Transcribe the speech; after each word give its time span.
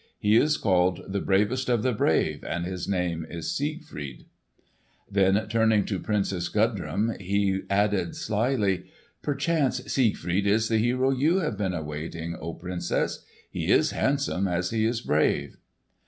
He 0.17 0.35
is 0.35 0.57
called 0.57 1.01
the 1.07 1.21
bravest 1.21 1.69
of 1.69 1.83
the 1.83 1.91
brave, 1.93 2.43
and 2.43 2.65
his 2.65 2.87
name 2.87 3.23
is 3.29 3.55
Siegfried." 3.55 4.25
Then 5.11 5.47
turning 5.47 5.85
to 5.85 5.99
the 5.99 6.03
Princess 6.03 6.49
Gudrun, 6.49 7.17
he 7.19 7.61
added 7.69 8.15
slyly, 8.15 8.85
"Perchance 9.21 9.79
Siegfried 9.85 10.47
is 10.47 10.69
the 10.69 10.79
hero 10.79 11.11
you 11.11 11.41
have 11.41 11.55
been 11.55 11.75
awaiting, 11.75 12.35
O 12.37 12.55
Princess! 12.55 13.23
He 13.51 13.67
is 13.71 13.91
handsome 13.91 14.47
as 14.47 14.71
he 14.71 14.85
is 14.85 15.01
brave." 15.01 15.57